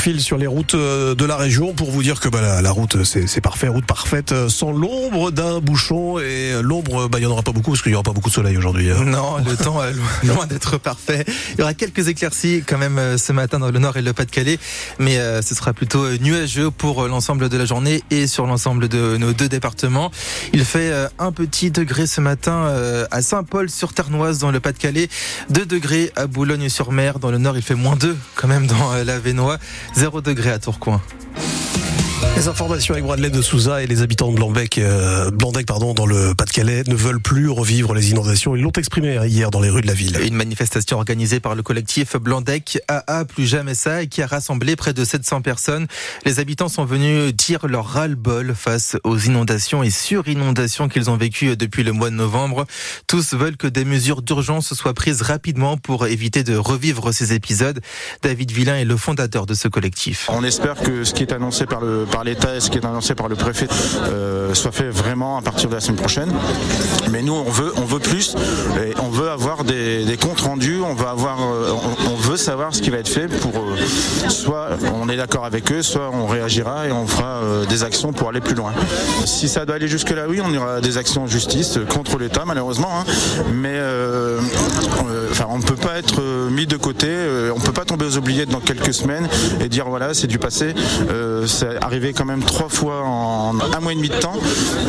file 0.00 0.22
sur 0.22 0.38
les 0.38 0.46
routes 0.46 0.74
euh, 0.76 1.14
de 1.14 1.26
la 1.26 1.36
région 1.36 1.74
pour 1.74 1.90
vous 1.90 2.02
dire 2.02 2.20
que 2.20 2.30
bah, 2.30 2.40
la, 2.40 2.62
la 2.62 2.70
route 2.70 3.04
c'est 3.04 3.40
parfait, 3.42 3.68
route 3.68 3.84
parfaite, 3.84 4.32
euh, 4.32 4.48
sans 4.48 4.72
l'ombre 4.72 5.30
d'un 5.30 5.60
bouchon 5.60 6.18
et 6.18 6.54
l'ombre, 6.62 7.06
bah, 7.08 7.18
il 7.18 7.20
n'y 7.20 7.26
en 7.26 7.32
aura 7.32 7.42
pas 7.42 7.52
beaucoup 7.52 7.72
parce 7.72 7.82
qu'il 7.82 7.92
n'y 7.92 7.96
aura 7.96 8.02
pas 8.02 8.14
beaucoup 8.14 8.30
de 8.30 8.34
soleil 8.34 8.56
aujourd'hui. 8.56 8.90
Hein. 8.90 9.04
Non, 9.04 9.36
le 9.36 9.54
temps 9.58 9.84
est 9.84 9.92
loin 10.26 10.46
d'être 10.46 10.78
parfait. 10.78 11.26
Il 11.52 11.58
y 11.58 11.62
aura 11.62 11.74
quelques 11.74 12.08
éclaircies 12.08 12.64
quand 12.66 12.78
même 12.78 12.98
euh, 12.98 13.18
ce 13.18 13.34
matin 13.34 13.58
dans 13.58 13.70
le 13.70 13.78
nord 13.78 13.98
et 13.98 14.02
le 14.02 14.14
Pas-de-Calais, 14.14 14.58
mais 14.98 15.18
ce 15.42 15.54
sera 15.54 15.74
plutôt 15.74 16.08
nuageux 16.18 16.70
pour 16.70 17.06
l'ensemble 17.06 17.50
de 17.50 17.56
la 17.58 17.66
journée 17.66 18.02
et 18.10 18.26
sur 18.26 18.46
l'ensemble 18.46 18.88
de 18.88 19.18
nos 19.18 19.34
deux 19.34 19.48
départements. 19.48 20.10
Il 20.54 20.64
fait 20.64 20.92
un 21.18 21.32
petit 21.32 21.70
degré 21.70 22.06
ce 22.06 22.22
matin 22.22 22.72
à 23.10 23.22
Saint-Paul 23.22 23.68
sur 23.68 23.92
Ternoise 23.92 24.38
dans 24.38 24.50
le 24.50 24.60
Pas-de-Calais, 24.60 25.08
2 25.50 25.66
degrés 25.66 26.12
à 26.16 26.26
Boulogne-sur-Mer 26.26 27.18
dans 27.18 27.30
le 27.30 27.38
nord, 27.38 27.56
il 27.56 27.62
fait 27.62 27.74
moins 27.74 27.96
2 27.96 28.16
quand 28.34 28.48
même 28.48 28.66
dans 28.66 28.92
la 29.04 29.18
Vénois, 29.18 29.58
0 29.94 30.20
degré 30.20 30.50
à 30.50 30.58
Tourcoing. 30.58 31.00
Les 32.36 32.48
informations 32.48 32.94
avec 32.94 33.04
Bradley 33.04 33.28
de 33.28 33.42
Souza 33.42 33.82
et 33.82 33.86
les 33.86 34.00
habitants 34.02 34.30
de 34.30 34.36
Blanbec, 34.36 34.78
euh, 34.78 35.30
Blandec 35.30 35.66
pardon, 35.66 35.92
dans 35.92 36.06
le 36.06 36.34
Pas-de-Calais 36.34 36.84
ne 36.86 36.94
veulent 36.94 37.20
plus 37.20 37.50
revivre 37.50 37.92
les 37.92 38.10
inondations. 38.10 38.56
Ils 38.56 38.62
l'ont 38.62 38.72
exprimé 38.72 39.18
hier 39.26 39.50
dans 39.50 39.60
les 39.60 39.68
rues 39.68 39.82
de 39.82 39.86
la 39.86 39.92
ville. 39.92 40.18
Une 40.24 40.34
manifestation 40.34 40.96
organisée 40.96 41.38
par 41.40 41.54
le 41.54 41.62
collectif 41.62 42.16
Blandec 42.16 42.80
AA 42.88 43.26
Plus 43.26 43.46
Jamais 43.46 43.74
Ça 43.74 44.02
et 44.02 44.06
qui 44.06 44.22
a 44.22 44.26
rassemblé 44.26 44.74
près 44.76 44.94
de 44.94 45.04
700 45.04 45.42
personnes. 45.42 45.86
Les 46.24 46.40
habitants 46.40 46.68
sont 46.68 46.84
venus 46.84 47.34
dire 47.34 47.66
leur 47.66 47.86
ras-le-bol 47.86 48.54
face 48.54 48.96
aux 49.04 49.18
inondations 49.18 49.82
et 49.82 49.90
sur-inondations 49.90 50.88
qu'ils 50.88 51.10
ont 51.10 51.16
vécues 51.16 51.56
depuis 51.56 51.82
le 51.82 51.92
mois 51.92 52.10
de 52.10 52.14
novembre. 52.14 52.64
Tous 53.06 53.34
veulent 53.34 53.58
que 53.58 53.66
des 53.66 53.84
mesures 53.84 54.22
d'urgence 54.22 54.72
soient 54.72 54.94
prises 54.94 55.22
rapidement 55.22 55.76
pour 55.76 56.06
éviter 56.06 56.42
de 56.42 56.56
revivre 56.56 57.12
ces 57.12 57.34
épisodes. 57.34 57.80
David 58.22 58.50
Villain 58.50 58.76
est 58.76 58.84
le 58.84 58.96
fondateur 58.96 59.44
de 59.44 59.54
ce 59.54 59.68
collectif. 59.68 60.28
On 60.32 60.42
espère 60.42 60.76
que 60.80 61.04
ce 61.04 61.12
qui 61.12 61.22
est 61.22 61.32
annoncé 61.32 61.66
par 61.66 61.80
le 61.80 62.06
par 62.10 62.19
l'État 62.24 62.56
et 62.56 62.60
ce 62.60 62.70
qui 62.70 62.78
est 62.78 62.84
annoncé 62.84 63.14
par 63.14 63.28
le 63.28 63.36
préfet 63.36 63.68
euh, 64.08 64.54
soit 64.54 64.72
fait 64.72 64.90
vraiment 64.90 65.38
à 65.38 65.42
partir 65.42 65.68
de 65.68 65.74
la 65.74 65.80
semaine 65.80 65.98
prochaine. 65.98 66.30
Mais 67.10 67.22
nous, 67.22 67.34
on 67.34 67.50
veut, 67.50 67.72
on 67.76 67.84
veut 67.84 67.98
plus 67.98 68.34
et 68.82 68.94
on 69.02 69.08
veut 69.08 69.30
avoir 69.30 69.64
des, 69.64 70.18
comptes 70.20 70.40
rendus, 70.40 70.80
on 70.84 70.94
veut 70.94 71.06
avoir, 71.06 71.38
euh, 71.42 71.72
on, 72.10 72.16
veut 72.16 72.36
savoir 72.36 72.74
ce 72.74 72.82
qui 72.82 72.90
va 72.90 72.98
être 72.98 73.08
fait 73.08 73.28
pour 73.28 73.52
euh, 73.56 74.28
soit 74.28 74.70
on 75.00 75.08
est 75.08 75.16
d'accord 75.16 75.44
avec 75.44 75.72
eux, 75.72 75.82
soit 75.82 76.10
on 76.12 76.26
réagira 76.26 76.86
et 76.86 76.92
on 76.92 77.06
fera 77.06 77.40
des 77.68 77.82
actions 77.82 78.12
pour 78.12 78.28
aller 78.28 78.40
plus 78.40 78.54
loin. 78.54 78.72
Si 79.24 79.48
ça 79.48 79.64
doit 79.64 79.76
aller 79.76 79.88
jusque 79.88 80.10
là, 80.10 80.24
oui, 80.28 80.40
on 80.44 80.54
aura 80.54 80.80
des 80.80 80.98
actions 80.98 81.22
en 81.22 81.26
justice 81.26 81.78
contre 81.88 82.18
l'État, 82.18 82.44
malheureusement. 82.46 82.90
Hein. 83.00 83.04
mais 83.54 83.78
enfin, 85.30 85.46
on 85.48 85.58
ne 85.58 85.62
peut 85.62 85.76
être 85.98 86.20
mis 86.50 86.66
de 86.66 86.76
côté, 86.76 87.08
on 87.54 87.58
ne 87.58 87.64
peut 87.64 87.72
pas 87.72 87.84
tomber 87.84 88.06
aux 88.06 88.16
oubliettes 88.16 88.50
dans 88.50 88.60
quelques 88.60 88.94
semaines 88.94 89.28
et 89.60 89.68
dire 89.68 89.88
voilà, 89.88 90.14
c'est 90.14 90.26
du 90.26 90.38
passé. 90.38 90.74
c'est 91.46 91.82
arrivé 91.82 92.12
quand 92.12 92.24
même 92.24 92.42
trois 92.42 92.68
fois 92.68 93.02
en 93.04 93.58
un 93.60 93.80
mois 93.80 93.92
et 93.92 93.96
demi 93.96 94.08
de 94.08 94.14
temps, 94.14 94.38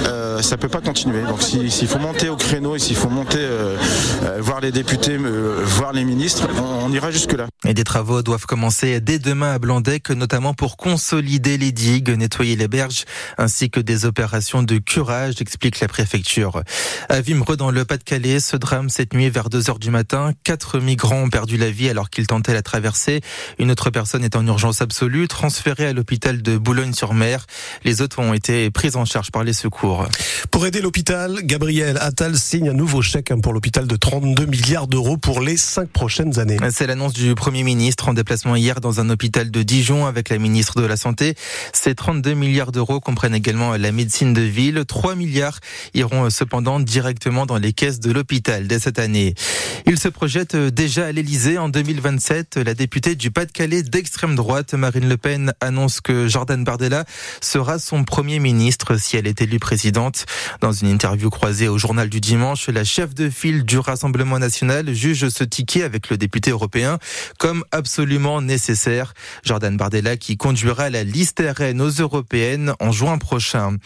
euh, 0.07 0.41
ça 0.41 0.57
peut 0.57 0.69
pas 0.69 0.81
continuer. 0.81 1.21
Donc 1.23 1.41
s'il 1.41 1.87
faut 1.87 1.99
monter 1.99 2.29
au 2.29 2.35
créneau 2.35 2.75
et 2.75 2.79
s'il 2.79 2.95
faut 2.95 3.09
monter 3.09 3.39
euh, 3.39 3.77
euh, 4.23 4.37
voir 4.39 4.61
les 4.61 4.71
députés, 4.71 5.17
voir 5.17 5.93
les 5.93 6.03
ministres, 6.03 6.47
on, 6.83 6.91
ira 6.91 7.11
jusque 7.11 7.33
là. 7.33 7.47
Et 7.63 7.75
des 7.75 7.83
travaux 7.83 8.23
doivent 8.23 8.47
commencer 8.47 8.99
dès 9.01 9.19
demain 9.19 9.53
à 9.53 9.59
Blandec, 9.59 10.09
notamment 10.09 10.55
pour 10.55 10.77
consolider 10.77 11.59
les 11.59 11.71
digues, 11.71 12.09
nettoyer 12.09 12.55
les 12.55 12.67
berges, 12.67 13.05
ainsi 13.37 13.69
que 13.69 13.79
des 13.79 14.05
opérations 14.05 14.63
de 14.63 14.79
curage, 14.79 15.35
explique 15.41 15.79
la 15.79 15.87
préfecture. 15.87 16.63
À 17.07 17.21
Vimereux, 17.21 17.57
dans 17.57 17.69
le 17.69 17.85
Pas-de-Calais, 17.85 18.39
ce 18.39 18.57
drame 18.57 18.89
cette 18.89 19.13
nuit 19.13 19.29
vers 19.29 19.49
2 19.49 19.69
heures 19.69 19.77
du 19.77 19.91
matin, 19.91 20.31
quatre 20.43 20.79
migrants 20.79 21.21
ont 21.21 21.29
perdu 21.29 21.57
la 21.57 21.69
vie 21.69 21.87
alors 21.87 22.09
qu'ils 22.09 22.25
tentaient 22.25 22.53
la 22.53 22.63
traversée. 22.63 23.21
Une 23.59 23.69
autre 23.69 23.91
personne 23.91 24.23
est 24.23 24.35
en 24.35 24.45
urgence 24.47 24.81
absolue, 24.81 25.27
transférée 25.27 25.85
à 25.85 25.93
l'hôpital 25.93 26.41
de 26.41 26.57
Boulogne-sur-Mer. 26.57 27.45
Les 27.85 28.01
autres 28.01 28.17
ont 28.19 28.33
été 28.33 28.71
prises 28.71 28.95
en 28.95 29.05
charge 29.05 29.29
par 29.29 29.43
les 29.43 29.53
secours. 29.53 30.07
Pour 30.49 30.65
aider 30.65 30.81
l'hôpital, 30.81 31.41
Gabriel 31.43 31.99
Attal 32.01 32.37
signe 32.37 32.69
un 32.69 32.73
nouveau 32.73 33.03
chèque 33.03 33.31
pour 33.43 33.53
l'hôpital 33.53 33.85
de 33.85 33.95
32 33.95 34.47
milliards 34.47 34.87
d'euros 34.87 35.17
pour 35.17 35.41
les 35.41 35.57
cinq 35.57 35.89
prochaines 35.89 36.39
années. 36.39 36.57
C'est 36.71 36.87
l'annonce 36.87 37.13
du 37.13 37.35
Premier 37.35 37.50
ministre 37.51 38.09
en 38.09 38.13
déplacement 38.13 38.55
hier 38.55 38.81
dans 38.81 38.99
un 38.99 39.09
hôpital 39.09 39.51
de 39.51 39.63
Dijon 39.63 40.05
avec 40.05 40.29
la 40.29 40.37
ministre 40.37 40.81
de 40.81 40.85
la 40.85 40.97
Santé. 40.97 41.35
Ces 41.73 41.93
32 41.93 42.33
milliards 42.33 42.71
d'euros 42.71 42.99
comprennent 42.99 43.35
également 43.35 43.75
la 43.75 43.91
médecine 43.91 44.33
de 44.33 44.41
ville. 44.41 44.83
3 44.87 45.15
milliards 45.15 45.59
iront 45.93 46.29
cependant 46.29 46.79
directement 46.79 47.45
dans 47.45 47.57
les 47.57 47.73
caisses 47.73 47.99
de 47.99 48.11
l'hôpital 48.11 48.67
dès 48.67 48.79
cette 48.79 48.99
année. 48.99 49.35
Il 49.85 49.99
se 49.99 50.07
projette 50.07 50.55
déjà 50.55 51.07
à 51.07 51.11
l'Elysée 51.11 51.57
en 51.57 51.69
2027. 51.69 52.57
La 52.57 52.73
députée 52.73 53.15
du 53.15 53.29
Pas-de-Calais 53.29 53.83
d'extrême 53.83 54.35
droite, 54.35 54.73
Marine 54.73 55.09
Le 55.09 55.17
Pen, 55.17 55.53
annonce 55.59 56.01
que 56.01 56.27
Jordan 56.27 56.63
Bardella 56.63 57.05
sera 57.41 57.77
son 57.77 58.03
premier 58.03 58.39
ministre 58.39 58.97
si 58.97 59.17
elle 59.17 59.27
est 59.27 59.41
élue 59.41 59.59
présidente. 59.59 60.25
Dans 60.61 60.71
une 60.71 60.87
interview 60.87 61.29
croisée 61.29 61.67
au 61.67 61.77
journal 61.77 62.09
du 62.09 62.21
dimanche, 62.21 62.69
la 62.69 62.83
chef 62.83 63.13
de 63.13 63.29
file 63.29 63.63
du 63.63 63.77
Rassemblement 63.77 64.39
national 64.39 64.93
juge 64.93 65.29
ce 65.29 65.43
ticket 65.43 65.83
avec 65.83 66.09
le 66.09 66.17
député 66.17 66.51
européen 66.51 66.99
comme 67.41 67.63
absolument 67.71 68.39
nécessaire. 68.39 69.15
Jordan 69.43 69.75
Bardella 69.75 70.15
qui 70.15 70.37
conduira 70.37 70.91
la 70.91 71.03
liste 71.03 71.41
RN 71.41 71.81
aux 71.81 71.89
européennes 71.89 72.73
en 72.79 72.91
juin 72.91 73.17
prochain. 73.17 73.77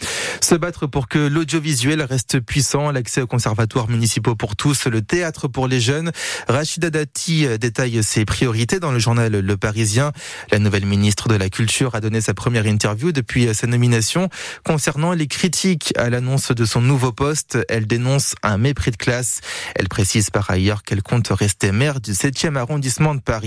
Se 0.42 0.54
battre 0.54 0.86
pour 0.86 1.08
que 1.08 1.18
l'audiovisuel 1.18 2.02
reste 2.02 2.38
puissant, 2.40 2.90
l'accès 2.90 3.22
aux 3.22 3.26
conservatoires 3.26 3.88
municipaux 3.88 4.36
pour 4.36 4.56
tous, 4.56 4.84
le 4.88 5.00
théâtre 5.00 5.48
pour 5.48 5.68
les 5.68 5.80
jeunes. 5.80 6.12
Rachida 6.48 6.90
Dati 6.90 7.46
détaille 7.58 8.04
ses 8.04 8.26
priorités 8.26 8.78
dans 8.78 8.92
le 8.92 8.98
journal 8.98 9.32
Le 9.32 9.56
Parisien. 9.56 10.12
La 10.52 10.58
nouvelle 10.58 10.84
ministre 10.84 11.28
de 11.30 11.34
la 11.34 11.48
Culture 11.48 11.94
a 11.94 12.02
donné 12.02 12.20
sa 12.20 12.34
première 12.34 12.66
interview 12.66 13.10
depuis 13.10 13.54
sa 13.54 13.66
nomination. 13.66 14.28
Concernant 14.66 15.14
les 15.14 15.28
critiques 15.28 15.94
à 15.96 16.10
l'annonce 16.10 16.52
de 16.52 16.64
son 16.66 16.82
nouveau 16.82 17.10
poste, 17.10 17.56
elle 17.70 17.86
dénonce 17.86 18.34
un 18.42 18.58
mépris 18.58 18.90
de 18.90 18.96
classe. 18.98 19.40
Elle 19.76 19.88
précise 19.88 20.28
par 20.28 20.50
ailleurs 20.50 20.82
qu'elle 20.82 21.02
compte 21.02 21.28
rester 21.28 21.72
maire 21.72 22.02
du 22.02 22.12
7e 22.12 22.56
arrondissement 22.56 23.14
de 23.14 23.20
Paris. 23.20 23.45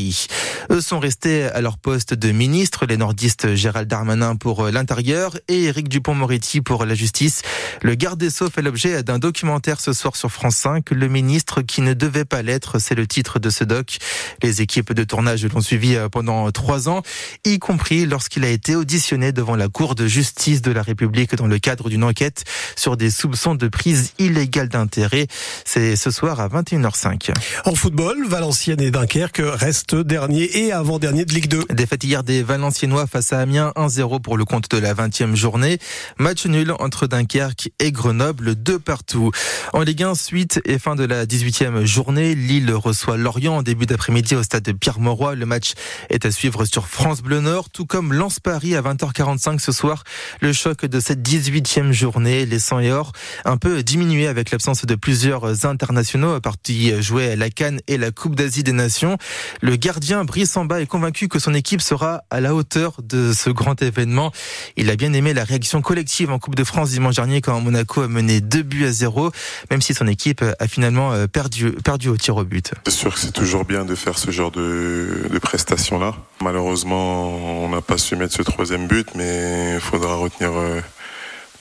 Eux 0.71 0.81
sont 0.81 0.99
restés 0.99 1.43
à 1.43 1.61
leur 1.61 1.77
poste 1.77 2.13
de 2.13 2.31
ministre, 2.31 2.85
les 2.85 2.97
nordistes 2.97 3.55
Gérald 3.55 3.87
Darmanin 3.87 4.35
pour 4.35 4.67
l'intérieur 4.67 5.37
et 5.47 5.65
Éric 5.65 5.89
Dupont-Moretti 5.89 6.61
pour 6.61 6.85
la 6.85 6.95
justice. 6.95 7.41
Le 7.81 7.95
garde 7.95 8.19
des 8.19 8.29
Sceaux 8.29 8.49
fait 8.49 8.61
l'objet 8.61 9.03
d'un 9.03 9.19
documentaire 9.19 9.81
ce 9.81 9.93
soir 9.93 10.15
sur 10.15 10.31
France 10.31 10.55
5, 10.57 10.91
Le 10.91 11.07
ministre 11.07 11.61
qui 11.61 11.81
ne 11.81 11.93
devait 11.93 12.25
pas 12.25 12.41
l'être, 12.41 12.79
c'est 12.79 12.95
le 12.95 13.07
titre 13.07 13.39
de 13.39 13.49
ce 13.49 13.63
doc. 13.63 13.97
Les 14.41 14.61
équipes 14.61 14.93
de 14.93 15.03
tournage 15.03 15.45
l'ont 15.45 15.61
suivi 15.61 15.97
pendant 16.11 16.49
trois 16.51 16.87
ans, 16.87 17.01
y 17.45 17.59
compris 17.59 18.05
lorsqu'il 18.05 18.43
a 18.45 18.49
été 18.49 18.75
auditionné 18.75 19.31
devant 19.31 19.55
la 19.55 19.67
Cour 19.67 19.95
de 19.95 20.07
justice 20.07 20.61
de 20.61 20.71
la 20.71 20.81
République 20.81 21.35
dans 21.35 21.47
le 21.47 21.59
cadre 21.59 21.89
d'une 21.89 22.03
enquête 22.03 22.43
sur 22.75 22.97
des 22.97 23.11
soupçons 23.11 23.55
de 23.55 23.67
prise 23.67 24.13
illégale 24.19 24.69
d'intérêt. 24.69 25.27
C'est 25.65 25.95
ce 25.95 26.11
soir 26.11 26.39
à 26.39 26.47
21h05. 26.47 27.31
En 27.65 27.75
football, 27.75 28.27
Valenciennes 28.27 28.81
et 28.81 28.91
Dunkerque 28.91 29.41
restent 29.43 29.88
dernier 29.95 30.65
et 30.65 30.71
avant-dernier 30.71 31.25
de 31.25 31.33
Ligue 31.33 31.47
2. 31.47 31.65
Défaite 31.71 32.03
hier 32.03 32.23
des 32.23 32.43
Valenciennois 32.43 33.07
face 33.07 33.33
à 33.33 33.39
Amiens 33.39 33.71
1-0 33.75 34.21
pour 34.21 34.37
le 34.37 34.45
compte 34.45 34.69
de 34.69 34.77
la 34.77 34.93
20e 34.93 35.35
journée. 35.35 35.79
Match 36.17 36.45
nul 36.45 36.73
entre 36.79 37.07
Dunkerque 37.07 37.71
et 37.79 37.91
Grenoble, 37.91 38.55
deux 38.55 38.77
partout. 38.77 39.31
En 39.73 39.81
Ligue 39.81 40.03
1, 40.03 40.15
suite 40.15 40.61
et 40.65 40.77
fin 40.77 40.95
de 40.95 41.03
la 41.03 41.25
18e 41.25 41.85
journée, 41.85 42.35
Lille 42.35 42.71
reçoit 42.73 43.17
Lorient 43.17 43.57
en 43.57 43.63
début 43.63 43.85
d'après-midi 43.85 44.35
au 44.35 44.43
stade 44.43 44.63
de 44.63 44.71
Pierre-Mauroy. 44.71 45.35
Le 45.35 45.45
match 45.45 45.73
est 46.09 46.25
à 46.25 46.31
suivre 46.31 46.65
sur 46.65 46.87
France 46.87 47.21
Bleu 47.21 47.39
Nord, 47.39 47.69
tout 47.69 47.85
comme 47.85 48.13
Lens-Paris 48.13 48.75
à 48.75 48.81
20h45 48.81 49.59
ce 49.59 49.71
soir. 49.71 50.03
Le 50.41 50.53
choc 50.53 50.85
de 50.85 50.99
cette 50.99 51.21
18e 51.21 51.91
journée, 51.91 52.45
les 52.45 52.59
100 52.59 52.79
et 52.81 52.91
or 52.91 53.11
un 53.45 53.57
peu 53.57 53.81
diminué 53.81 54.27
avec 54.27 54.51
l'absence 54.51 54.85
de 54.85 54.95
plusieurs 54.95 55.65
internationaux 55.65 56.39
partis 56.39 57.01
jouer 57.01 57.31
à 57.31 57.35
la 57.35 57.49
Cannes 57.49 57.81
et 57.87 57.97
la 57.97 58.11
Coupe 58.11 58.35
d'Asie 58.35 58.63
des 58.63 58.71
Nations. 58.71 59.17
Le 59.61 59.78
gardien 59.79 60.25
Brice 60.25 60.51
Samba 60.51 60.81
est 60.81 60.85
convaincu 60.85 61.27
que 61.27 61.39
son 61.39 61.53
équipe 61.53 61.81
sera 61.81 62.23
à 62.29 62.41
la 62.41 62.53
hauteur 62.53 62.97
de 63.01 63.33
ce 63.33 63.49
grand 63.49 63.81
événement. 63.81 64.31
Il 64.75 64.89
a 64.89 64.95
bien 64.95 65.13
aimé 65.13 65.33
la 65.33 65.43
réaction 65.43 65.81
collective 65.81 66.29
en 66.31 66.37
Coupe 66.37 66.55
de 66.55 66.63
France 66.63 66.91
dimanche 66.91 67.15
dernier 67.15 67.41
quand 67.41 67.59
Monaco 67.61 68.01
a 68.01 68.07
mené 68.07 68.41
2 68.41 68.61
buts 68.61 68.85
à 68.85 68.91
0, 68.91 69.31
même 69.71 69.81
si 69.81 69.93
son 69.93 70.07
équipe 70.07 70.43
a 70.59 70.67
finalement 70.67 71.13
euh, 71.13 71.27
perdu, 71.27 71.71
perdu 71.71 72.09
au 72.09 72.17
tir 72.17 72.35
au 72.35 72.43
but. 72.43 72.73
C'est 72.85 72.93
sûr 72.93 73.13
que 73.13 73.19
c'est 73.19 73.31
toujours 73.31 73.65
bien 73.65 73.85
de 73.85 73.95
faire 73.95 74.19
ce 74.19 74.29
genre 74.31 74.51
de, 74.51 75.27
de 75.31 75.39
prestations-là. 75.39 76.13
Malheureusement, 76.41 77.63
on 77.63 77.69
n'a 77.69 77.81
pas 77.81 77.97
su 77.97 78.15
mettre 78.15 78.35
ce 78.35 78.43
troisième 78.43 78.87
but, 78.87 79.07
mais 79.15 79.75
il 79.75 79.79
faudra 79.79 80.15
retenir 80.15 80.51
euh, 80.53 80.81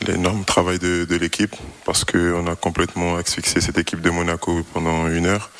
l'énorme 0.07 0.45
travail 0.45 0.79
de, 0.81 1.05
de 1.05 1.17
l'équipe 1.17 1.55
parce 1.85 2.05
qu'on 2.05 2.47
a 2.49 2.57
complètement 2.57 3.17
asphyxié 3.17 3.61
cette 3.61 3.79
équipe 3.79 4.01
de 4.01 4.11
Monaco 4.11 4.65
pendant 4.75 5.09
une 5.09 5.27
heure. 5.27 5.51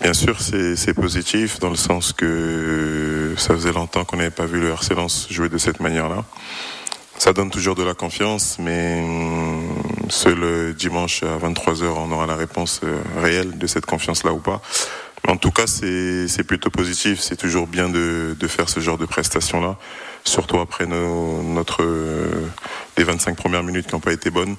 Bien 0.00 0.14
sûr, 0.14 0.40
c'est 0.40 0.94
positif 0.94 1.58
dans 1.58 1.70
le 1.70 1.76
sens 1.76 2.12
que 2.12 3.34
ça 3.36 3.54
faisait 3.54 3.72
longtemps 3.72 4.04
qu'on 4.04 4.16
n'avait 4.16 4.30
pas 4.30 4.46
vu 4.46 4.60
le 4.60 4.70
RC 4.70 4.94
jouer 5.28 5.48
de 5.48 5.58
cette 5.58 5.80
manière-là. 5.80 6.24
Ça 7.18 7.32
donne 7.32 7.50
toujours 7.50 7.74
de 7.74 7.82
la 7.82 7.94
confiance, 7.94 8.58
mais 8.60 9.00
hum, 9.02 9.82
seul 10.08 10.72
dimanche 10.74 11.24
à 11.24 11.36
23h, 11.36 11.84
on 11.96 12.12
aura 12.12 12.26
la 12.26 12.36
réponse 12.36 12.80
euh, 12.84 12.96
réelle 13.20 13.58
de 13.58 13.66
cette 13.66 13.86
confiance-là 13.86 14.32
ou 14.32 14.38
pas. 14.38 14.62
En 15.26 15.36
tout 15.36 15.50
cas, 15.50 15.66
c'est 15.66 16.44
plutôt 16.46 16.70
positif. 16.70 17.18
C'est 17.20 17.36
toujours 17.36 17.66
bien 17.66 17.88
de, 17.88 18.36
de, 18.38 18.46
faire 18.46 18.68
ce 18.68 18.78
genre 18.78 18.98
de 18.98 19.04
prestations-là, 19.04 19.76
surtout 20.24 20.58
après 20.58 20.86
nos, 20.86 21.42
notre, 21.42 21.84
les 22.96 23.04
25 23.04 23.36
premières 23.36 23.64
minutes 23.64 23.88
qui 23.88 23.94
n'ont 23.94 24.00
pas 24.00 24.12
été 24.12 24.30
bonnes. 24.30 24.56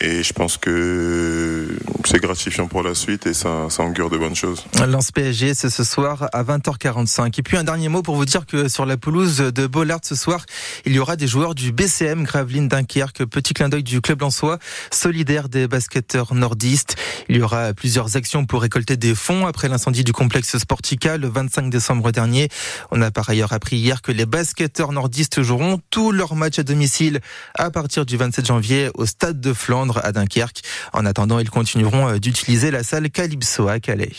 Et 0.00 0.22
je 0.22 0.32
pense 0.32 0.56
que 0.56 1.68
c'est 2.04 2.18
gratifiant 2.18 2.66
pour 2.66 2.82
la 2.82 2.94
suite 2.94 3.26
et 3.26 3.34
ça, 3.34 3.66
ça 3.70 3.84
augure 3.84 4.10
de 4.10 4.18
bonnes 4.18 4.34
choses. 4.34 4.64
Lance 4.86 5.12
PSG, 5.12 5.54
c'est 5.54 5.70
ce 5.70 5.84
soir 5.84 6.28
à 6.32 6.42
20h45. 6.42 7.38
Et 7.38 7.42
puis 7.42 7.56
un 7.56 7.64
dernier 7.64 7.88
mot 7.88 8.02
pour 8.02 8.16
vous 8.16 8.24
dire 8.24 8.44
que 8.44 8.68
sur 8.68 8.86
la 8.86 8.96
pelouse 8.96 9.38
de 9.38 9.66
Bollard 9.66 10.00
ce 10.02 10.14
soir, 10.14 10.44
il 10.84 10.92
y 10.92 10.98
aura 10.98 11.16
des 11.16 11.28
joueurs 11.28 11.54
du 11.54 11.72
BCM 11.72 12.24
Gravelines 12.24 12.68
Dunkerque. 12.68 13.24
Petit 13.24 13.54
clin 13.54 13.68
d'œil 13.68 13.84
du 13.84 14.00
club 14.00 14.20
lançois, 14.20 14.58
solidaire 14.90 15.48
des 15.48 15.68
basketteurs 15.68 16.34
nordistes. 16.34 16.96
Il 17.28 17.36
y 17.36 17.42
aura 17.42 17.72
plusieurs 17.72 18.16
actions 18.16 18.46
pour 18.46 18.62
récolter 18.62 18.96
des 18.96 19.14
fonds 19.14 19.46
après 19.46 19.68
l'incendie 19.68 20.04
du 20.04 20.12
complexe 20.12 20.58
Sportica 20.58 21.16
le 21.16 21.28
25 21.28 21.70
décembre 21.70 22.10
dernier. 22.10 22.48
On 22.90 23.00
a 23.00 23.10
par 23.10 23.30
ailleurs 23.30 23.52
appris 23.52 23.76
hier 23.76 24.02
que 24.02 24.12
les 24.12 24.26
basketteurs 24.26 24.92
nordistes 24.92 25.42
joueront 25.42 25.80
tous 25.90 26.10
leurs 26.10 26.34
matchs 26.34 26.58
à 26.58 26.62
domicile 26.64 27.20
à 27.54 27.70
partir 27.70 28.04
du 28.04 28.16
27 28.16 28.46
janvier 28.46 28.90
au 28.94 29.06
stade 29.06 29.40
de 29.40 29.52
Flandre 29.52 29.83
à 30.02 30.12
Dunkerque. 30.12 30.62
En 30.92 31.06
attendant, 31.06 31.38
ils 31.38 31.50
continueront 31.50 32.16
d'utiliser 32.18 32.70
la 32.70 32.82
salle 32.82 33.10
Calypso 33.10 33.68
à 33.68 33.80
Calais. 33.80 34.12